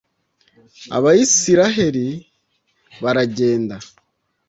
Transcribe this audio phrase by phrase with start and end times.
[0.97, 2.07] abayisraheli
[3.03, 3.75] baragenda